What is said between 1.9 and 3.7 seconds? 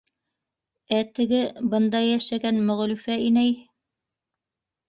йәшәгән Мөғлифә инәй...